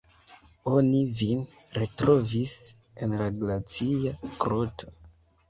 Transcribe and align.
Oni 0.77 1.01
vin 1.19 1.43
retrovis 1.79 2.57
en 3.03 3.15
la 3.21 3.29
glacia 3.43 4.17
groto. 4.47 4.93